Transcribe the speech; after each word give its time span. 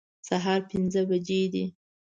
سهار 0.27 0.59
پنځه 0.69 1.01
بجې 1.09 1.41
دي 1.53 1.65